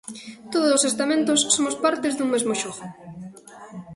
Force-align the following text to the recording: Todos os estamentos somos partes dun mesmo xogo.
Todos 0.53 0.73
os 0.77 0.87
estamentos 0.91 1.39
somos 1.55 1.75
partes 1.85 2.13
dun 2.15 2.29
mesmo 2.33 2.53
xogo. 2.61 2.85